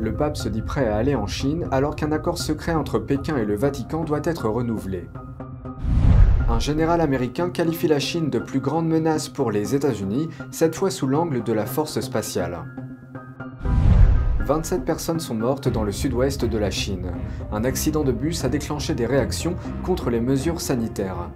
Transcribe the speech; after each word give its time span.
Le 0.00 0.14
pape 0.14 0.38
se 0.38 0.48
dit 0.48 0.62
prêt 0.62 0.88
à 0.88 0.96
aller 0.96 1.14
en 1.14 1.26
Chine 1.26 1.68
alors 1.70 1.94
qu'un 1.94 2.10
accord 2.10 2.38
secret 2.38 2.72
entre 2.72 2.98
Pékin 2.98 3.36
et 3.36 3.44
le 3.44 3.54
Vatican 3.54 4.02
doit 4.02 4.22
être 4.24 4.48
renouvelé. 4.48 5.10
Un 6.48 6.58
général 6.58 7.02
américain 7.02 7.50
qualifie 7.50 7.86
la 7.86 7.98
Chine 7.98 8.30
de 8.30 8.38
plus 8.38 8.60
grande 8.60 8.88
menace 8.88 9.28
pour 9.28 9.50
les 9.50 9.74
États-Unis, 9.74 10.30
cette 10.50 10.74
fois 10.74 10.90
sous 10.90 11.06
l'angle 11.06 11.42
de 11.42 11.52
la 11.52 11.66
force 11.66 12.00
spatiale. 12.00 12.64
27 14.46 14.86
personnes 14.86 15.20
sont 15.20 15.34
mortes 15.34 15.68
dans 15.68 15.84
le 15.84 15.92
sud-ouest 15.92 16.46
de 16.46 16.58
la 16.58 16.70
Chine. 16.70 17.12
Un 17.52 17.64
accident 17.64 18.02
de 18.02 18.12
bus 18.12 18.42
a 18.42 18.48
déclenché 18.48 18.94
des 18.94 19.04
réactions 19.04 19.54
contre 19.84 20.08
les 20.08 20.20
mesures 20.20 20.62
sanitaires. 20.62 21.28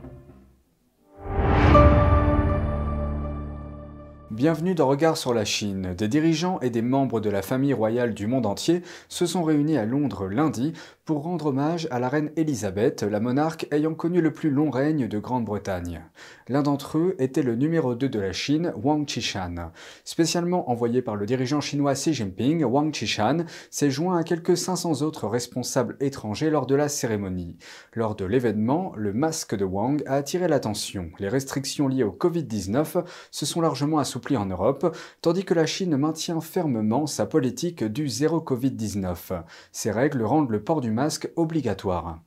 Bienvenue 4.35 4.75
dans 4.75 4.89
Regard 4.89 5.17
sur 5.17 5.33
la 5.33 5.45
Chine. 5.45 5.95
Des 5.97 6.09
dirigeants 6.09 6.59
et 6.59 6.69
des 6.69 6.83
membres 6.83 7.21
de 7.21 7.31
la 7.31 7.41
famille 7.41 7.73
royale 7.73 8.15
du 8.15 8.27
monde 8.27 8.47
entier 8.47 8.83
se 9.09 9.27
sont 9.27 9.45
réunis 9.45 9.77
à 9.77 9.85
Londres 9.87 10.27
lundi 10.27 10.73
pour 11.05 11.23
rendre 11.23 11.47
hommage 11.47 11.87
à 11.93 12.01
la 12.01 12.09
reine 12.09 12.33
Elisabeth, 12.35 13.05
la 13.05 13.21
monarque 13.21 13.69
ayant 13.71 13.95
connu 13.95 14.21
le 14.21 14.33
plus 14.33 14.51
long 14.51 14.71
règne 14.71 15.07
de 15.07 15.19
Grande-Bretagne. 15.21 16.03
L'un 16.49 16.63
d'entre 16.63 16.99
eux 16.99 17.15
était 17.21 17.45
le 17.45 17.55
numéro 17.55 17.95
2 17.95 18.09
de 18.09 18.19
la 18.19 18.33
Chine, 18.33 18.73
Wang 18.83 19.07
Qishan. 19.07 19.71
Spécialement 20.05 20.69
envoyé 20.69 21.01
par 21.01 21.15
le 21.15 21.27
dirigeant 21.27 21.61
chinois 21.61 21.95
Xi 21.95 22.13
Jinping, 22.13 22.65
Wang 22.65 22.91
Qishan 22.91 23.45
s'est 23.71 23.91
joint 23.91 24.19
à 24.19 24.25
quelques 24.25 24.57
500 24.57 25.03
autres 25.03 25.29
responsables 25.29 25.97
étrangers 26.01 26.51
lors 26.51 26.67
de 26.67 26.75
la 26.75 26.89
cérémonie. 26.89 27.57
Lors 27.93 28.17
de 28.17 28.25
l'événement, 28.25 28.95
le 28.97 29.13
masque 29.13 29.55
de 29.55 29.65
Wang 29.65 30.03
a 30.07 30.15
attiré 30.15 30.49
l'attention. 30.49 31.11
Les 31.21 31.29
restrictions 31.29 31.87
liées 31.87 32.03
au 32.03 32.11
Covid-19 32.11 33.05
se 33.31 33.47
sont 33.47 33.61
largement 33.61 33.99
assouplies 33.99 34.24
en 34.33 34.47
Europe, 34.47 34.97
tandis 35.21 35.45
que 35.45 35.55
la 35.55 35.67
Chine 35.67 35.97
maintient 35.97 36.41
fermement 36.41 37.07
sa 37.07 37.27
politique 37.27 37.85
du 37.85 38.09
zéro 38.09 38.39
Covid-19. 38.39 39.43
Ces 39.73 39.91
règles 39.91 40.23
rendent 40.23 40.51
le 40.51 40.63
port 40.63 40.81
du 40.81 40.91
masque 40.91 41.31
obligatoire. 41.37 42.21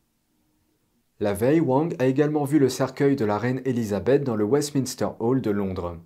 La 1.19 1.33
veille, 1.33 1.59
Wang 1.59 1.95
a 1.97 2.05
également 2.05 2.43
vu 2.43 2.59
le 2.59 2.69
cercueil 2.69 3.15
de 3.15 3.25
la 3.25 3.39
reine 3.39 3.61
Elisabeth 3.65 4.23
dans 4.23 4.35
le 4.35 4.45
Westminster 4.45 5.07
Hall 5.19 5.41
de 5.41 5.49
Londres. 5.49 5.97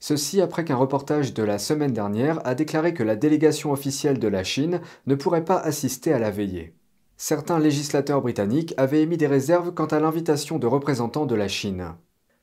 Ceci 0.00 0.40
après 0.40 0.64
qu'un 0.64 0.76
reportage 0.76 1.32
de 1.34 1.42
la 1.42 1.58
semaine 1.58 1.92
dernière 1.92 2.46
a 2.46 2.54
déclaré 2.54 2.92
que 2.92 3.02
la 3.02 3.16
délégation 3.16 3.72
officielle 3.72 4.18
de 4.18 4.28
la 4.28 4.44
Chine 4.44 4.80
ne 5.06 5.14
pourrait 5.14 5.44
pas 5.44 5.58
assister 5.58 6.12
à 6.12 6.18
la 6.18 6.30
veillée. 6.30 6.74
Certains 7.16 7.58
législateurs 7.58 8.22
britanniques 8.22 8.72
avaient 8.78 9.02
émis 9.02 9.18
des 9.18 9.26
réserves 9.26 9.74
quant 9.74 9.86
à 9.86 10.00
l'invitation 10.00 10.58
de 10.58 10.66
représentants 10.66 11.26
de 11.26 11.34
la 11.34 11.48
Chine. 11.48 11.94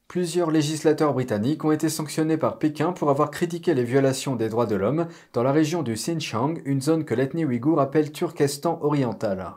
Plusieurs 0.07 0.51
législateurs 0.51 1.13
britanniques 1.13 1.65
ont 1.65 1.73
été 1.73 1.89
sanctionnés 1.89 2.37
par 2.37 2.59
Pékin 2.59 2.93
pour 2.93 3.09
avoir 3.09 3.29
critiqué 3.29 3.73
les 3.73 3.83
violations 3.83 4.37
des 4.37 4.47
droits 4.47 4.65
de 4.65 4.77
l'homme 4.77 5.07
dans 5.33 5.43
la 5.43 5.51
région 5.51 5.83
du 5.83 5.95
Xinjiang, 5.95 6.61
une 6.63 6.81
zone 6.81 7.03
que 7.03 7.13
l'ethnie 7.13 7.43
ouïghour 7.43 7.81
appelle 7.81 8.13
Turkestan 8.13 8.79
oriental. 8.81 9.51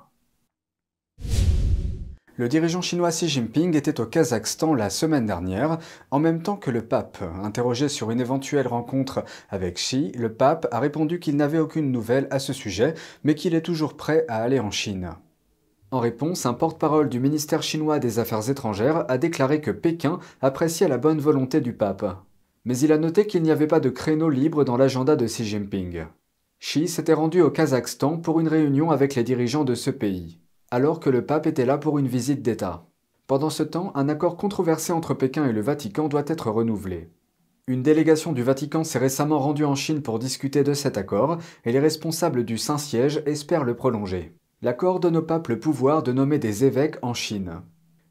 Le 2.35 2.49
dirigeant 2.49 2.83
chinois 2.83 3.11
Xi 3.11 3.29
Jinping 3.29 3.77
était 3.77 4.01
au 4.01 4.07
Kazakhstan 4.07 4.75
la 4.75 4.91
semaine 4.91 5.27
dernière, 5.27 5.79
en 6.11 6.19
même 6.19 6.43
temps 6.43 6.57
que 6.57 6.73
le 6.73 6.83
pape. 6.83 7.19
Interrogé 7.45 7.89
sur 7.89 8.11
une 8.11 8.21
éventuelle 8.21 8.67
rencontre 8.67 9.25
avec 9.51 9.77
Xi, 9.77 10.11
le 10.17 10.33
pape 10.33 10.67
a 10.73 10.81
répondu 10.81 11.21
qu'il 11.21 11.37
n'avait 11.37 11.59
aucune 11.61 11.93
nouvelle 11.93 12.27
à 12.33 12.41
ce 12.41 12.53
sujet, 12.53 12.95
mais 13.23 13.37
qu'il 13.37 13.55
est 13.55 13.61
toujours 13.61 13.97
prêt 13.97 14.25
à 14.27 14.43
aller 14.43 14.59
en 14.59 14.73
Chine. 14.73 15.11
En 15.93 15.99
réponse, 15.99 16.47
un 16.47 16.55
porte-parole 16.55 17.09
du 17.09 17.19
ministère 17.19 17.65
chinois 17.65 17.99
des 17.99 18.21
Affaires 18.21 18.49
étrangères 18.49 19.05
a 19.09 19.19
déclaré 19.19 19.61
que 19.61 19.73
Pékin 19.73 20.21
appréciait 20.41 20.87
la 20.87 20.99
bonne 20.99 21.19
volonté 21.19 21.61
du 21.61 21.73
pape. 21.73 22.05
Mais 22.65 22.79
il 22.79 22.93
a 22.93 22.99
noté 22.99 23.27
qu'il 23.27 23.43
n'y 23.43 23.51
avait 23.51 23.67
pas 23.67 23.81
de 23.81 23.91
créneau 23.91 24.29
libre 24.29 24.63
dans 24.63 24.77
l'agenda 24.77 25.17
de 25.17 25.27
Xi 25.27 25.45
Jinping. 25.45 26.05
Xi 26.61 26.87
s'était 26.87 27.13
rendu 27.13 27.41
au 27.41 27.51
Kazakhstan 27.51 28.19
pour 28.19 28.39
une 28.39 28.47
réunion 28.47 28.93
avec 28.93 29.17
les 29.17 29.25
dirigeants 29.25 29.65
de 29.65 29.75
ce 29.75 29.91
pays, 29.91 30.39
alors 30.71 31.01
que 31.01 31.11
le 31.11 31.25
pape 31.25 31.49
était 31.49 31.67
là 31.67 31.77
pour 31.77 31.99
une 31.99 32.07
visite 32.07 32.43
d'État. 32.43 32.87
Pendant 33.27 33.51
ce 33.51 33.65
temps, 33.65 33.91
un 33.97 34.09
accord 34.09 34.37
controversé 34.37 34.93
entre 34.93 35.15
Pékin 35.15 35.47
et 35.47 35.53
le 35.53 35.61
Vatican 35.61 36.07
doit 36.07 36.25
être 36.27 36.51
renouvelé. 36.51 37.09
Une 37.67 37.83
délégation 37.83 38.33
du 38.33 38.43
Vatican 38.43 38.85
s'est 38.85 38.99
récemment 38.99 39.39
rendue 39.39 39.65
en 39.65 39.75
Chine 39.75 40.03
pour 40.03 40.19
discuter 40.19 40.63
de 40.63 40.75
cet 40.75 40.99
accord 40.99 41.39
et 41.65 41.73
les 41.73 41.81
responsables 41.81 42.45
du 42.45 42.59
Saint-Siège 42.59 43.23
espèrent 43.27 43.65
le 43.65 43.75
prolonger. 43.75 44.35
L'accord 44.63 45.01
donne 45.01 45.17
au 45.17 45.23
pape 45.23 45.49
le 45.49 45.59
pouvoir 45.59 46.03
de 46.03 46.13
nommer 46.13 46.39
des 46.39 46.67
évêques 46.67 46.99
en 47.01 47.15
Chine. 47.15 47.63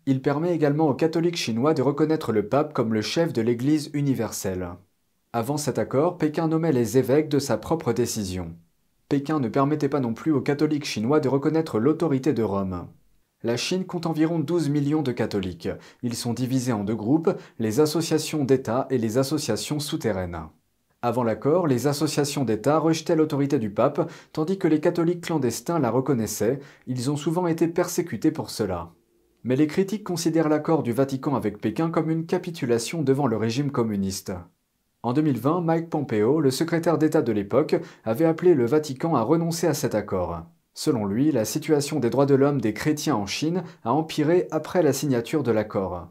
Il 0.07 0.19
permet 0.19 0.55
également 0.55 0.89
aux 0.89 0.95
catholiques 0.95 1.35
chinois 1.35 1.75
de 1.75 1.83
reconnaître 1.83 2.31
le 2.31 2.49
pape 2.49 2.73
comme 2.73 2.91
le 2.91 3.03
chef 3.03 3.33
de 3.33 3.43
l'Église 3.43 3.91
universelle. 3.93 4.69
Avant 5.31 5.57
cet 5.57 5.77
accord, 5.77 6.17
Pékin 6.17 6.47
nommait 6.47 6.71
les 6.71 6.97
évêques 6.97 7.29
de 7.29 7.37
sa 7.37 7.57
propre 7.57 7.93
décision. 7.93 8.55
Pékin 9.09 9.39
ne 9.39 9.47
permettait 9.47 9.89
pas 9.89 9.99
non 9.99 10.15
plus 10.15 10.31
aux 10.31 10.41
catholiques 10.41 10.85
chinois 10.85 11.19
de 11.19 11.29
reconnaître 11.29 11.77
l'autorité 11.77 12.33
de 12.33 12.41
Rome. 12.41 12.87
La 13.43 13.55
Chine 13.55 13.85
compte 13.85 14.07
environ 14.07 14.39
12 14.39 14.69
millions 14.69 15.03
de 15.03 15.11
catholiques. 15.11 15.69
Ils 16.01 16.15
sont 16.15 16.33
divisés 16.33 16.73
en 16.73 16.83
deux 16.83 16.95
groupes, 16.95 17.29
les 17.59 17.79
associations 17.79 18.43
d'État 18.43 18.87
et 18.89 18.97
les 18.97 19.19
associations 19.19 19.79
souterraines. 19.79 20.49
Avant 21.01 21.23
l'accord, 21.23 21.65
les 21.65 21.87
associations 21.87 22.43
d'État 22.43 22.77
rejetaient 22.77 23.15
l'autorité 23.15 23.57
du 23.57 23.69
pape, 23.69 24.11
tandis 24.33 24.57
que 24.57 24.67
les 24.67 24.81
catholiques 24.81 25.21
clandestins 25.21 25.79
la 25.79 25.91
reconnaissaient, 25.91 26.59
ils 26.87 27.09
ont 27.09 27.15
souvent 27.15 27.47
été 27.47 27.69
persécutés 27.69 28.31
pour 28.31 28.49
cela. 28.49 28.91
Mais 29.45 29.55
les 29.55 29.67
critiques 29.67 30.03
considèrent 30.03 30.49
l'accord 30.49 30.83
du 30.83 30.91
Vatican 30.91 31.35
avec 31.35 31.61
Pékin 31.61 31.89
comme 31.89 32.09
une 32.09 32.25
capitulation 32.25 33.01
devant 33.01 33.27
le 33.27 33.37
régime 33.37 33.71
communiste. 33.71 34.33
En 35.01 35.13
2020, 35.13 35.61
Mike 35.61 35.89
Pompeo, 35.89 36.41
le 36.41 36.51
secrétaire 36.51 36.97
d'État 36.97 37.21
de 37.21 37.31
l'époque, 37.31 37.77
avait 38.03 38.25
appelé 38.25 38.53
le 38.53 38.65
Vatican 38.65 39.15
à 39.15 39.21
renoncer 39.21 39.67
à 39.67 39.73
cet 39.73 39.95
accord. 39.95 40.41
Selon 40.73 41.05
lui, 41.05 41.31
la 41.31 41.45
situation 41.45 42.01
des 42.01 42.09
droits 42.09 42.25
de 42.25 42.35
l'homme 42.35 42.59
des 42.59 42.73
chrétiens 42.73 43.15
en 43.15 43.25
Chine 43.25 43.63
a 43.85 43.93
empiré 43.93 44.49
après 44.51 44.83
la 44.83 44.91
signature 44.91 45.43
de 45.43 45.51
l'accord. 45.51 46.09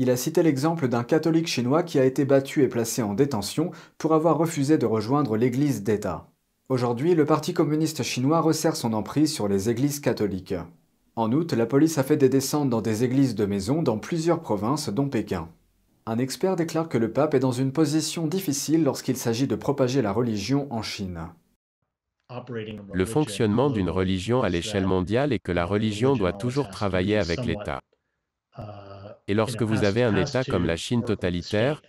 Il 0.00 0.08
a 0.08 0.16
cité 0.16 0.42
l'exemple 0.42 0.88
d'un 0.88 1.04
catholique 1.04 1.46
chinois 1.46 1.82
qui 1.82 1.98
a 1.98 2.06
été 2.06 2.24
battu 2.24 2.62
et 2.62 2.68
placé 2.68 3.02
en 3.02 3.12
détention 3.12 3.70
pour 3.98 4.14
avoir 4.14 4.38
refusé 4.38 4.78
de 4.78 4.86
rejoindre 4.86 5.36
l'Église 5.36 5.82
d'État. 5.82 6.26
Aujourd'hui, 6.70 7.14
le 7.14 7.26
Parti 7.26 7.52
communiste 7.52 8.02
chinois 8.02 8.40
resserre 8.40 8.76
son 8.76 8.94
emprise 8.94 9.30
sur 9.30 9.46
les 9.46 9.68
églises 9.68 10.00
catholiques. 10.00 10.54
En 11.16 11.30
août, 11.32 11.52
la 11.52 11.66
police 11.66 11.98
a 11.98 12.02
fait 12.02 12.16
des 12.16 12.30
descentes 12.30 12.70
dans 12.70 12.80
des 12.80 13.04
églises 13.04 13.34
de 13.34 13.44
maison 13.44 13.82
dans 13.82 13.98
plusieurs 13.98 14.40
provinces, 14.40 14.88
dont 14.88 15.10
Pékin. 15.10 15.50
Un 16.06 16.16
expert 16.16 16.56
déclare 16.56 16.88
que 16.88 16.96
le 16.96 17.12
pape 17.12 17.34
est 17.34 17.38
dans 17.38 17.52
une 17.52 17.70
position 17.70 18.26
difficile 18.26 18.84
lorsqu'il 18.84 19.18
s'agit 19.18 19.48
de 19.48 19.54
propager 19.54 20.00
la 20.00 20.12
religion 20.12 20.66
en 20.70 20.80
Chine. 20.80 21.28
Le 22.94 23.04
fonctionnement 23.04 23.68
d'une 23.68 23.90
religion 23.90 24.40
à 24.42 24.48
l'échelle 24.48 24.86
mondiale 24.86 25.34
est 25.34 25.40
que 25.40 25.52
la 25.52 25.66
religion 25.66 26.16
doit 26.16 26.32
toujours 26.32 26.70
travailler 26.70 27.18
avec 27.18 27.44
l'État. 27.44 27.80
Et 29.28 29.34
lorsque 29.34 29.62
vous 29.62 29.84
avez 29.84 30.02
un 30.02 30.16
État 30.16 30.44
comme 30.44 30.66
la 30.66 30.76
Chine 30.76 31.04
totalitaire, 31.04 31.82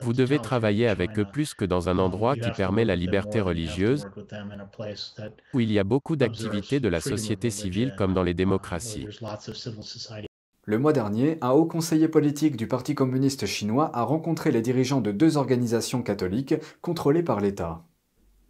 vous 0.00 0.12
devez 0.12 0.38
travailler 0.40 0.88
avec 0.88 1.18
eux 1.18 1.24
plus 1.24 1.54
que 1.54 1.64
dans 1.64 1.88
un 1.88 1.98
endroit 1.98 2.36
qui 2.36 2.50
permet 2.50 2.84
la 2.84 2.96
liberté 2.96 3.40
religieuse, 3.40 4.08
où 5.54 5.60
il 5.60 5.70
y 5.72 5.78
a 5.78 5.84
beaucoup 5.84 6.16
d'activités 6.16 6.80
de 6.80 6.88
la 6.88 7.00
société 7.00 7.50
civile 7.50 7.94
comme 7.96 8.14
dans 8.14 8.24
les 8.24 8.34
démocraties. 8.34 9.06
Le 10.64 10.78
mois 10.78 10.92
dernier, 10.92 11.38
un 11.40 11.50
haut 11.50 11.66
conseiller 11.66 12.06
politique 12.06 12.56
du 12.56 12.68
Parti 12.68 12.94
communiste 12.94 13.46
chinois 13.46 13.90
a 13.94 14.02
rencontré 14.02 14.52
les 14.52 14.62
dirigeants 14.62 15.00
de 15.00 15.10
deux 15.10 15.36
organisations 15.36 16.02
catholiques 16.02 16.54
contrôlées 16.80 17.24
par 17.24 17.40
l'État. 17.40 17.84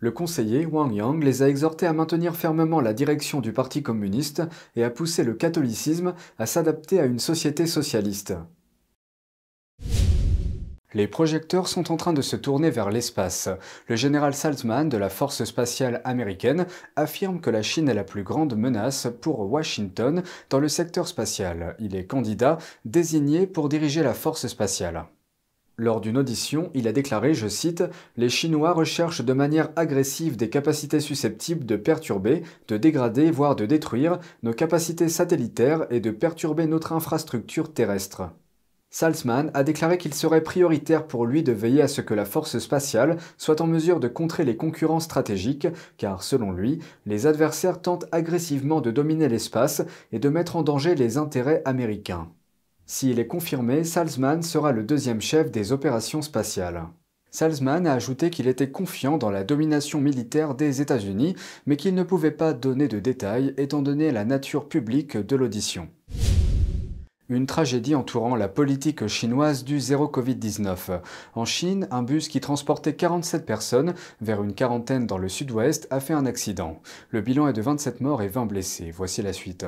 Le 0.02 0.10
conseiller 0.10 0.66
Wang 0.66 0.92
Yang 0.92 1.22
les 1.22 1.42
a 1.44 1.48
exhortés 1.48 1.86
à 1.86 1.92
maintenir 1.92 2.34
fermement 2.34 2.80
la 2.80 2.92
direction 2.92 3.40
du 3.40 3.52
Parti 3.52 3.84
communiste 3.84 4.42
et 4.74 4.82
à 4.82 4.90
pousser 4.90 5.22
le 5.22 5.34
catholicisme 5.34 6.14
à 6.40 6.46
s'adapter 6.46 6.98
à 6.98 7.04
une 7.04 7.20
société 7.20 7.66
socialiste. 7.66 8.34
Les 10.92 11.06
projecteurs 11.06 11.68
sont 11.68 11.92
en 11.92 11.96
train 11.96 12.12
de 12.12 12.20
se 12.20 12.34
tourner 12.34 12.68
vers 12.68 12.90
l'espace. 12.90 13.48
Le 13.86 13.94
général 13.94 14.34
Saltzman 14.34 14.88
de 14.88 14.96
la 14.96 15.08
Force 15.08 15.44
spatiale 15.44 16.00
américaine 16.04 16.66
affirme 16.96 17.40
que 17.40 17.50
la 17.50 17.62
Chine 17.62 17.88
est 17.88 17.94
la 17.94 18.02
plus 18.02 18.24
grande 18.24 18.56
menace 18.56 19.06
pour 19.20 19.52
Washington 19.52 20.24
dans 20.50 20.58
le 20.58 20.68
secteur 20.68 21.06
spatial. 21.06 21.76
Il 21.78 21.94
est 21.94 22.06
candidat 22.06 22.58
désigné 22.84 23.46
pour 23.46 23.68
diriger 23.68 24.02
la 24.02 24.14
force 24.14 24.48
spatiale. 24.48 25.04
Lors 25.78 26.02
d'une 26.02 26.18
audition, 26.18 26.70
il 26.74 26.86
a 26.86 26.92
déclaré, 26.92 27.32
je 27.32 27.48
cite, 27.48 27.82
Les 28.16 28.28
Chinois 28.28 28.72
recherchent 28.72 29.24
de 29.24 29.32
manière 29.32 29.70
agressive 29.74 30.36
des 30.36 30.50
capacités 30.50 31.00
susceptibles 31.00 31.64
de 31.64 31.76
perturber, 31.76 32.42
de 32.68 32.76
dégrader, 32.76 33.30
voire 33.30 33.56
de 33.56 33.64
détruire 33.64 34.18
nos 34.42 34.52
capacités 34.52 35.08
satellitaires 35.08 35.86
et 35.90 36.00
de 36.00 36.10
perturber 36.10 36.66
notre 36.66 36.92
infrastructure 36.92 37.72
terrestre. 37.72 38.30
Salzman 38.90 39.50
a 39.54 39.64
déclaré 39.64 39.96
qu'il 39.96 40.12
serait 40.12 40.42
prioritaire 40.42 41.06
pour 41.06 41.24
lui 41.24 41.42
de 41.42 41.52
veiller 41.52 41.80
à 41.80 41.88
ce 41.88 42.02
que 42.02 42.12
la 42.12 42.26
force 42.26 42.58
spatiale 42.58 43.16
soit 43.38 43.62
en 43.62 43.66
mesure 43.66 44.00
de 44.00 44.08
contrer 44.08 44.44
les 44.44 44.58
concurrents 44.58 45.00
stratégiques, 45.00 45.68
car 45.96 46.22
selon 46.22 46.52
lui, 46.52 46.80
les 47.06 47.26
adversaires 47.26 47.80
tentent 47.80 48.04
agressivement 48.12 48.82
de 48.82 48.90
dominer 48.90 49.30
l'espace 49.30 49.82
et 50.12 50.18
de 50.18 50.28
mettre 50.28 50.56
en 50.56 50.62
danger 50.62 50.94
les 50.94 51.16
intérêts 51.16 51.62
américains. 51.64 52.28
S'il 52.86 53.18
est 53.18 53.26
confirmé, 53.26 53.84
Salzman 53.84 54.42
sera 54.42 54.72
le 54.72 54.82
deuxième 54.82 55.20
chef 55.20 55.50
des 55.50 55.72
opérations 55.72 56.22
spatiales. 56.22 56.88
Salzman 57.30 57.86
a 57.86 57.94
ajouté 57.94 58.28
qu'il 58.28 58.46
était 58.46 58.70
confiant 58.70 59.16
dans 59.16 59.30
la 59.30 59.42
domination 59.42 60.00
militaire 60.00 60.54
des 60.54 60.82
États-Unis, 60.82 61.34
mais 61.64 61.76
qu'il 61.76 61.94
ne 61.94 62.02
pouvait 62.02 62.30
pas 62.30 62.52
donner 62.52 62.88
de 62.88 63.00
détails 63.00 63.54
étant 63.56 63.80
donné 63.80 64.10
la 64.10 64.26
nature 64.26 64.68
publique 64.68 65.16
de 65.16 65.36
l'audition. 65.36 65.88
Une 67.30 67.46
tragédie 67.46 67.94
entourant 67.94 68.36
la 68.36 68.48
politique 68.48 69.06
chinoise 69.06 69.64
du 69.64 69.80
zéro 69.80 70.08
Covid-19. 70.08 71.00
En 71.34 71.46
Chine, 71.46 71.88
un 71.90 72.02
bus 72.02 72.28
qui 72.28 72.40
transportait 72.40 72.96
47 72.96 73.46
personnes 73.46 73.94
vers 74.20 74.42
une 74.42 74.52
quarantaine 74.52 75.06
dans 75.06 75.16
le 75.16 75.30
sud-ouest 75.30 75.86
a 75.90 76.00
fait 76.00 76.12
un 76.12 76.26
accident. 76.26 76.82
Le 77.08 77.22
bilan 77.22 77.48
est 77.48 77.54
de 77.54 77.62
27 77.62 78.02
morts 78.02 78.20
et 78.20 78.28
20 78.28 78.44
blessés. 78.44 78.90
Voici 78.90 79.22
la 79.22 79.32
suite. 79.32 79.64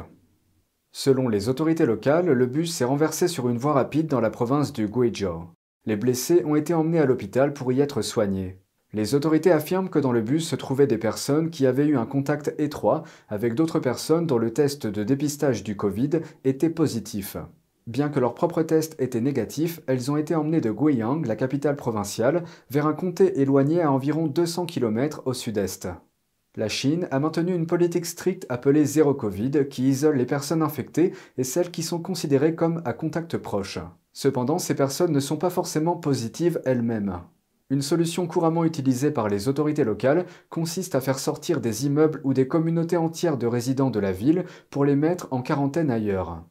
Selon 0.97 1.29
les 1.29 1.49
autorités 1.49 1.87
locales, 1.87 2.31
le 2.31 2.47
bus 2.47 2.73
s'est 2.73 2.85
renversé 2.85 3.27
sur 3.27 3.49
une 3.49 3.59
voie 3.59 3.73
rapide 3.73 4.07
dans 4.07 4.21
la 4.21 4.31
province 4.31 4.73
du 4.73 4.87
Guizhou. 4.87 5.49
Les 5.87 5.97
blessés 5.97 6.45
ont 6.45 6.55
été 6.55 6.73
emmenés 6.73 7.01
à 7.01 7.05
l'hôpital 7.05 7.53
pour 7.53 7.73
y 7.73 7.81
être 7.81 8.01
soignés. 8.01 8.61
Les 8.93 9.17
autorités 9.17 9.51
affirment 9.51 9.89
que 9.89 9.99
dans 9.99 10.13
le 10.13 10.21
bus 10.21 10.49
se 10.49 10.55
trouvaient 10.55 10.87
des 10.87 10.97
personnes 10.97 11.51
qui 11.51 11.67
avaient 11.67 11.89
eu 11.89 11.97
un 11.97 12.07
contact 12.07 12.55
étroit 12.59 13.03
avec 13.29 13.57
d'autres 13.57 13.81
personnes 13.81 14.29
dont 14.29 14.39
le 14.39 14.53
test 14.53 14.87
de 14.87 15.03
dépistage 15.03 15.65
du 15.65 15.77
Covid 15.77 16.11
était 16.45 16.71
positif. 16.71 17.37
Bien 17.89 18.09
que 18.09 18.21
leur 18.21 18.35
propre 18.35 18.63
test 18.63 18.95
était 19.01 19.21
négatif, 19.21 19.81
elles 19.89 20.13
ont 20.13 20.17
été 20.17 20.37
emmenées 20.37 20.61
de 20.61 20.71
Guiyang, 20.71 21.27
la 21.27 21.35
capitale 21.35 21.75
provinciale, 21.75 22.45
vers 22.71 22.87
un 22.87 22.95
comté 22.95 23.41
éloigné 23.41 23.83
à 23.83 23.91
environ 23.91 24.29
200 24.29 24.67
km 24.67 25.23
au 25.25 25.33
sud-est. 25.33 25.89
La 26.57 26.69
Chine 26.69 27.09
a 27.11 27.19
maintenu 27.19 27.53
une 27.53 27.67
politique 27.67 28.07
stricte 28.07 28.47
appelée 28.49 28.85
zéro 28.85 29.13
Covid 29.13 29.67
qui 29.69 29.89
isole 29.89 30.17
les 30.17 30.25
personnes 30.25 30.63
infectées 30.63 31.13
et 31.37 31.43
celles 31.43 31.73
qui 31.73 31.83
sont 31.83 31.99
considérées 31.99 32.55
comme 32.55 32.81
à 32.85 32.93
contact 32.93 33.37
proche. 33.39 33.81
Cependant, 34.13 34.61
ces 34.61 34.77
personnes 34.77 35.11
ne 35.11 35.19
sont 35.19 35.37
pas 35.37 35.51
forcément 35.51 35.97
positives 35.97 36.61
elles-mêmes. 36.65 37.19
Une 37.71 37.83
solution 37.83 38.29
couramment 38.29 38.65
utilisée 38.65 39.11
par 39.11 39.29
les 39.29 39.49
autorités 39.49 39.83
locales 39.83 40.27
consiste 40.49 40.95
à 40.95 41.01
faire 41.01 41.19
sortir 41.19 41.61
des 41.61 41.87
immeubles 41.87 42.21
ou 42.23 42.35
des 42.35 42.47
communautés 42.47 42.99
entières 42.99 43.37
de 43.37 43.49
résidents 43.49 43.91
de 43.91 43.99
la 43.99 44.13
ville 44.13 44.45
pour 44.71 44.85
les 44.85 44.95
mettre 44.95 45.27
en 45.33 45.43
quarantaine 45.43 45.91
ailleurs. 45.91 46.45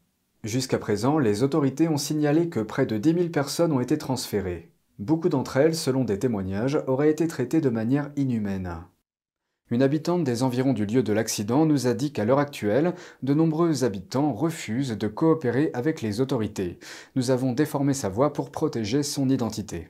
Jusqu'à 0.43 0.79
présent, 0.79 1.17
les 1.17 1.43
autorités 1.43 1.87
ont 1.87 1.97
signalé 1.97 2.49
que 2.49 2.59
près 2.59 2.85
de 2.85 2.97
10 2.97 3.13
000 3.13 3.29
personnes 3.29 3.71
ont 3.71 3.79
été 3.79 3.97
transférées. 3.97 4.73
Beaucoup 4.99 5.29
d'entre 5.29 5.55
elles, 5.55 5.75
selon 5.75 6.03
des 6.03 6.19
témoignages, 6.19 6.83
auraient 6.87 7.11
été 7.11 7.25
traitées 7.27 7.61
de 7.61 7.69
manière 7.69 8.11
inhumaine. 8.17 8.83
Une 9.71 9.81
habitante 9.81 10.23
des 10.23 10.43
environs 10.43 10.73
du 10.73 10.85
lieu 10.85 11.03
de 11.03 11.13
l'accident 11.13 11.65
nous 11.65 11.87
a 11.87 11.93
dit 11.93 12.11
qu'à 12.11 12.25
l'heure 12.25 12.39
actuelle, 12.39 12.93
de 13.23 13.33
nombreux 13.33 13.83
habitants 13.83 14.33
refusent 14.33 14.97
de 14.97 15.07
coopérer 15.07 15.71
avec 15.73 16.01
les 16.01 16.21
autorités. 16.21 16.79
Nous 17.15 17.31
avons 17.31 17.53
déformé 17.53 17.93
sa 17.93 18.09
voix 18.09 18.33
pour 18.33 18.51
protéger 18.51 19.03
son 19.03 19.29
identité. 19.29 19.89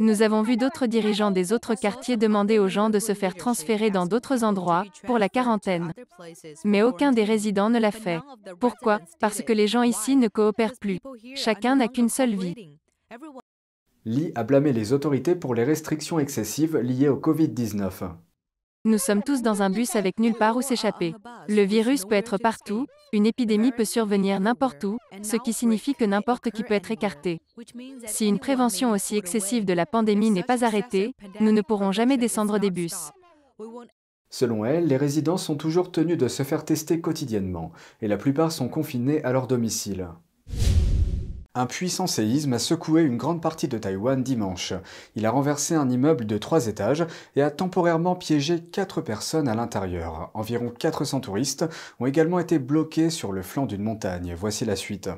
Nous 0.00 0.22
avons 0.22 0.42
vu 0.42 0.56
d'autres 0.56 0.86
dirigeants 0.86 1.30
des 1.30 1.52
autres 1.52 1.74
quartiers 1.74 2.16
demander 2.16 2.58
aux 2.58 2.68
gens 2.68 2.90
de 2.90 2.98
se 2.98 3.14
faire 3.14 3.34
transférer 3.34 3.90
dans 3.90 4.06
d'autres 4.06 4.42
endroits, 4.42 4.84
pour 5.06 5.18
la 5.18 5.28
quarantaine. 5.28 5.92
Mais 6.64 6.82
aucun 6.82 7.12
des 7.12 7.24
résidents 7.24 7.70
ne 7.70 7.78
l'a 7.78 7.92
fait. 7.92 8.20
Pourquoi? 8.58 9.00
Parce 9.20 9.42
que 9.42 9.52
les 9.52 9.68
gens 9.68 9.82
ici 9.82 10.16
ne 10.16 10.28
coopèrent 10.28 10.78
plus. 10.80 10.98
Chacun 11.36 11.76
n'a 11.76 11.88
qu'une 11.88 12.08
seule 12.08 12.34
vie. 12.34 12.78
Lee 14.04 14.32
a 14.34 14.42
blâmé 14.42 14.72
les 14.72 14.92
autorités 14.92 15.36
pour 15.36 15.54
les 15.54 15.64
restrictions 15.64 16.18
excessives 16.18 16.76
liées 16.76 17.08
au 17.08 17.20
Covid-19. 17.20 18.10
Nous 18.84 18.98
sommes 18.98 19.22
tous 19.22 19.42
dans 19.42 19.62
un 19.62 19.70
bus 19.70 19.94
avec 19.94 20.18
nulle 20.18 20.34
part 20.34 20.56
où 20.56 20.60
s'échapper. 20.60 21.14
Le 21.48 21.62
virus 21.62 22.04
peut 22.04 22.16
être 22.16 22.36
partout, 22.36 22.88
une 23.12 23.26
épidémie 23.26 23.70
peut 23.70 23.84
survenir 23.84 24.40
n'importe 24.40 24.82
où, 24.82 24.98
ce 25.22 25.36
qui 25.36 25.52
signifie 25.52 25.94
que 25.94 26.04
n'importe 26.04 26.50
qui 26.50 26.64
peut 26.64 26.74
être 26.74 26.90
écarté. 26.90 27.40
Si 28.06 28.26
une 28.26 28.40
prévention 28.40 28.90
aussi 28.90 29.16
excessive 29.16 29.64
de 29.64 29.72
la 29.72 29.86
pandémie 29.86 30.32
n'est 30.32 30.42
pas 30.42 30.64
arrêtée, 30.64 31.14
nous 31.38 31.52
ne 31.52 31.60
pourrons 31.60 31.92
jamais 31.92 32.16
descendre 32.16 32.58
des 32.58 32.72
bus. 32.72 33.12
Selon 34.30 34.64
elle, 34.64 34.88
les 34.88 34.96
résidents 34.96 35.36
sont 35.36 35.56
toujours 35.56 35.92
tenus 35.92 36.18
de 36.18 36.26
se 36.26 36.42
faire 36.42 36.64
tester 36.64 37.00
quotidiennement, 37.00 37.70
et 38.00 38.08
la 38.08 38.16
plupart 38.16 38.50
sont 38.50 38.68
confinés 38.68 39.22
à 39.22 39.30
leur 39.30 39.46
domicile. 39.46 40.08
Un 41.54 41.66
puissant 41.66 42.06
séisme 42.06 42.54
a 42.54 42.58
secoué 42.58 43.02
une 43.02 43.18
grande 43.18 43.42
partie 43.42 43.68
de 43.68 43.76
Taïwan 43.76 44.22
dimanche. 44.22 44.72
Il 45.16 45.26
a 45.26 45.30
renversé 45.30 45.74
un 45.74 45.90
immeuble 45.90 46.24
de 46.24 46.38
trois 46.38 46.66
étages 46.66 47.04
et 47.36 47.42
a 47.42 47.50
temporairement 47.50 48.16
piégé 48.16 48.60
quatre 48.60 49.02
personnes 49.02 49.48
à 49.48 49.54
l'intérieur. 49.54 50.30
Environ 50.32 50.70
400 50.70 51.20
touristes 51.20 51.66
ont 52.00 52.06
également 52.06 52.38
été 52.38 52.58
bloqués 52.58 53.10
sur 53.10 53.32
le 53.32 53.42
flanc 53.42 53.66
d'une 53.66 53.82
montagne. 53.82 54.34
Voici 54.34 54.64
la 54.64 54.76
suite. 54.76 55.10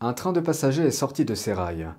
Un 0.00 0.14
train 0.14 0.32
de 0.32 0.40
passagers 0.40 0.84
est 0.84 0.90
sorti 0.90 1.26
de 1.26 1.34
ses 1.34 1.52
rails. 1.52 1.90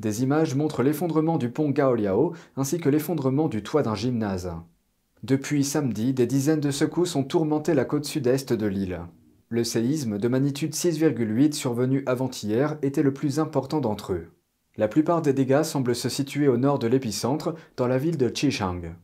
Des 0.00 0.24
images 0.24 0.56
montrent 0.56 0.82
l'effondrement 0.82 1.38
du 1.38 1.50
pont 1.50 1.70
Gaoliao 1.70 2.34
ainsi 2.56 2.80
que 2.80 2.88
l'effondrement 2.88 3.46
du 3.46 3.62
toit 3.62 3.84
d'un 3.84 3.94
gymnase. 3.94 4.50
Depuis 5.22 5.62
samedi, 5.62 6.14
des 6.14 6.26
dizaines 6.26 6.60
de 6.60 6.72
secousses 6.72 7.14
ont 7.14 7.24
tourmenté 7.24 7.74
la 7.74 7.84
côte 7.84 8.06
sud-est 8.06 8.52
de 8.52 8.66
l'île. 8.66 9.02
Le 9.50 9.64
séisme 9.64 10.18
de 10.18 10.28
magnitude 10.28 10.74
6,8 10.74 11.54
survenu 11.54 12.02
avant-hier 12.04 12.76
était 12.82 13.02
le 13.02 13.14
plus 13.14 13.38
important 13.38 13.80
d'entre 13.80 14.12
eux. 14.12 14.26
La 14.76 14.88
plupart 14.88 15.22
des 15.22 15.32
dégâts 15.32 15.62
semblent 15.62 15.94
se 15.94 16.10
situer 16.10 16.48
au 16.48 16.58
nord 16.58 16.78
de 16.78 16.86
l'épicentre, 16.86 17.54
dans 17.78 17.88
la 17.88 17.96
ville 17.96 18.18
de 18.18 18.28
Chishang. 18.28 18.94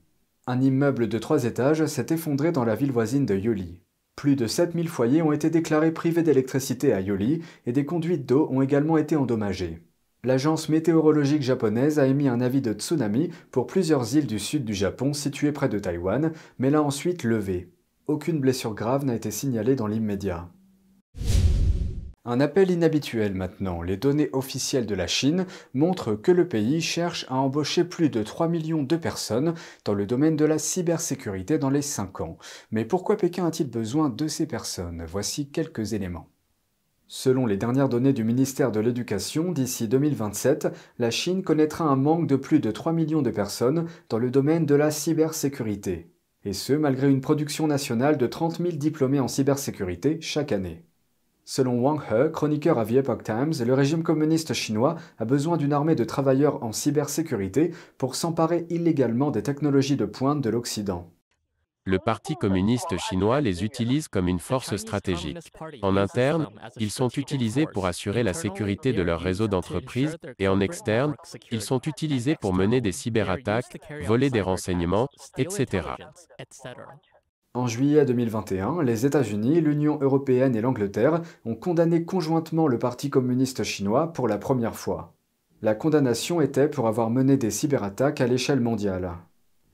Un 0.46 0.60
immeuble 0.60 1.08
de 1.08 1.16
trois 1.16 1.44
étages 1.44 1.86
s'est 1.86 2.08
effondré 2.10 2.52
dans 2.52 2.66
la 2.66 2.74
ville 2.74 2.92
voisine 2.92 3.24
de 3.24 3.34
Yoli. 3.34 3.80
Plus 4.16 4.36
de 4.36 4.46
7000 4.46 4.86
foyers 4.88 5.22
ont 5.22 5.32
été 5.32 5.48
déclarés 5.48 5.92
privés 5.92 6.22
d'électricité 6.22 6.92
à 6.92 7.00
Yoli 7.00 7.40
et 7.64 7.72
des 7.72 7.86
conduites 7.86 8.26
d'eau 8.26 8.46
ont 8.50 8.60
également 8.60 8.98
été 8.98 9.16
endommagées. 9.16 9.80
L'agence 10.24 10.68
météorologique 10.68 11.42
japonaise 11.42 11.98
a 11.98 12.06
émis 12.06 12.28
un 12.28 12.42
avis 12.42 12.60
de 12.60 12.74
tsunami 12.74 13.30
pour 13.50 13.66
plusieurs 13.66 14.14
îles 14.14 14.26
du 14.26 14.38
sud 14.38 14.66
du 14.66 14.74
Japon 14.74 15.14
situées 15.14 15.52
près 15.52 15.70
de 15.70 15.78
Taïwan, 15.78 16.32
mais 16.58 16.68
l'a 16.68 16.82
ensuite 16.82 17.24
levé. 17.24 17.70
Aucune 18.06 18.38
blessure 18.38 18.74
grave 18.74 19.06
n'a 19.06 19.14
été 19.14 19.30
signalée 19.30 19.76
dans 19.76 19.86
l'immédiat. 19.86 20.50
Un 22.26 22.38
appel 22.38 22.70
inhabituel 22.70 23.32
maintenant. 23.34 23.80
Les 23.80 23.96
données 23.96 24.28
officielles 24.34 24.84
de 24.84 24.94
la 24.94 25.06
Chine 25.06 25.46
montrent 25.72 26.14
que 26.14 26.30
le 26.30 26.46
pays 26.46 26.82
cherche 26.82 27.24
à 27.30 27.36
embaucher 27.36 27.82
plus 27.82 28.10
de 28.10 28.22
3 28.22 28.48
millions 28.48 28.82
de 28.82 28.96
personnes 28.96 29.54
dans 29.86 29.94
le 29.94 30.04
domaine 30.04 30.36
de 30.36 30.44
la 30.44 30.58
cybersécurité 30.58 31.56
dans 31.56 31.70
les 31.70 31.80
5 31.80 32.20
ans. 32.20 32.36
Mais 32.70 32.84
pourquoi 32.84 33.16
Pékin 33.16 33.46
a-t-il 33.46 33.70
besoin 33.70 34.10
de 34.10 34.28
ces 34.28 34.46
personnes? 34.46 35.04
Voici 35.06 35.48
quelques 35.48 35.94
éléments. 35.94 36.28
Selon 37.06 37.46
les 37.46 37.56
dernières 37.56 37.88
données 37.88 38.12
du 38.12 38.24
ministère 38.24 38.70
de 38.70 38.80
l'Éducation, 38.80 39.50
d'ici 39.50 39.88
2027, 39.88 40.68
la 40.98 41.10
Chine 41.10 41.42
connaîtra 41.42 41.84
un 41.84 41.96
manque 41.96 42.26
de 42.26 42.36
plus 42.36 42.60
de 42.60 42.70
3 42.70 42.92
millions 42.92 43.22
de 43.22 43.30
personnes 43.30 43.86
dans 44.10 44.18
le 44.18 44.30
domaine 44.30 44.66
de 44.66 44.74
la 44.74 44.90
cybersécurité 44.90 46.13
et 46.44 46.52
ce 46.52 46.72
malgré 46.72 47.10
une 47.10 47.20
production 47.20 47.66
nationale 47.66 48.16
de 48.16 48.26
30 48.26 48.58
000 48.58 48.72
diplômés 48.72 49.20
en 49.20 49.28
cybersécurité 49.28 50.18
chaque 50.20 50.52
année. 50.52 50.84
Selon 51.46 51.80
Wang 51.80 52.00
He, 52.10 52.32
chroniqueur 52.32 52.78
à 52.78 52.86
The 52.86 52.92
Epoch 52.92 53.22
Times, 53.22 53.52
le 53.64 53.74
régime 53.74 54.02
communiste 54.02 54.54
chinois 54.54 54.96
a 55.18 55.24
besoin 55.24 55.56
d'une 55.56 55.74
armée 55.74 55.94
de 55.94 56.04
travailleurs 56.04 56.62
en 56.62 56.72
cybersécurité 56.72 57.72
pour 57.98 58.14
s'emparer 58.14 58.66
illégalement 58.70 59.30
des 59.30 59.42
technologies 59.42 59.96
de 59.96 60.06
pointe 60.06 60.40
de 60.40 60.50
l'Occident. 60.50 61.13
Le 61.86 61.98
Parti 61.98 62.34
communiste 62.34 62.96
chinois 62.96 63.42
les 63.42 63.62
utilise 63.62 64.08
comme 64.08 64.26
une 64.26 64.38
force 64.38 64.74
stratégique. 64.76 65.52
En 65.82 65.98
interne, 65.98 66.48
ils 66.78 66.90
sont 66.90 67.10
utilisés 67.10 67.66
pour 67.66 67.84
assurer 67.84 68.22
la 68.22 68.32
sécurité 68.32 68.94
de 68.94 69.02
leur 69.02 69.20
réseau 69.20 69.48
d'entreprises, 69.48 70.16
et 70.38 70.48
en 70.48 70.60
externe, 70.60 71.14
ils 71.50 71.60
sont 71.60 71.80
utilisés 71.80 72.36
pour 72.40 72.54
mener 72.54 72.80
des 72.80 72.92
cyberattaques, 72.92 73.78
voler 74.06 74.30
des 74.30 74.40
renseignements, 74.40 75.08
etc. 75.36 75.88
En 77.52 77.66
juillet 77.66 78.06
2021, 78.06 78.82
les 78.82 79.04
États-Unis, 79.04 79.60
l'Union 79.60 79.98
européenne 80.00 80.56
et 80.56 80.62
l'Angleterre 80.62 81.20
ont 81.44 81.54
condamné 81.54 82.04
conjointement 82.04 82.66
le 82.66 82.78
Parti 82.78 83.10
communiste 83.10 83.62
chinois 83.62 84.12
pour 84.12 84.26
la 84.26 84.38
première 84.38 84.74
fois. 84.74 85.12
La 85.60 85.74
condamnation 85.74 86.40
était 86.40 86.68
pour 86.68 86.88
avoir 86.88 87.10
mené 87.10 87.36
des 87.36 87.50
cyberattaques 87.50 88.22
à 88.22 88.26
l'échelle 88.26 88.60
mondiale. 88.60 89.12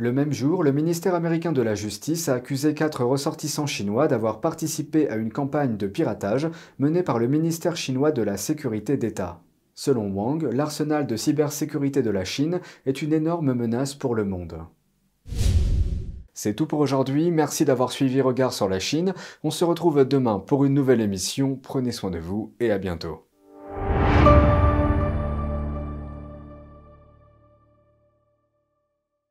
Le 0.01 0.13
même 0.13 0.33
jour, 0.33 0.65
le 0.65 0.73
ministère 0.73 1.15
américain 1.15 1.53
de 1.53 1.61
la 1.61 1.75
Justice 1.75 2.31
a 2.31 2.35
accusé 2.37 2.73
quatre 2.73 3.05
ressortissants 3.05 3.67
chinois 3.67 4.09
d'avoir 4.09 4.41
participé 4.41 5.11
à 5.11 5.17
une 5.17 5.31
campagne 5.31 5.77
de 5.77 5.87
piratage 5.87 6.49
menée 6.79 7.03
par 7.03 7.19
le 7.19 7.29
ministère 7.29 7.77
chinois 7.77 8.11
de 8.11 8.23
la 8.23 8.39
Sécurité 8.39 8.97
d'État. 8.97 9.43
Selon 9.75 10.11
Wang, 10.11 10.49
l'arsenal 10.51 11.07
de 11.07 11.17
cybersécurité 11.17 12.01
de 12.01 12.09
la 12.09 12.25
Chine 12.25 12.61
est 12.87 13.03
une 13.03 13.13
énorme 13.13 13.53
menace 13.53 13.95
pour 13.95 14.15
le 14.15 14.25
monde. 14.25 14.61
C'est 16.33 16.55
tout 16.55 16.65
pour 16.65 16.79
aujourd'hui, 16.79 17.31
merci 17.31 17.67
d'avoir 17.67 17.93
suivi 17.93 18.23
Regard 18.23 18.55
sur 18.55 18.71
la 18.71 18.79
Chine. 18.79 19.13
On 19.45 19.51
se 19.51 19.67
retrouve 19.67 20.07
demain 20.07 20.39
pour 20.39 20.65
une 20.65 20.73
nouvelle 20.73 21.03
émission, 21.03 21.61
prenez 21.63 21.93
soin 21.93 22.11
de 22.11 22.19
vous 22.19 22.55
et 22.59 22.71
à 22.71 22.79
bientôt. 22.79 23.30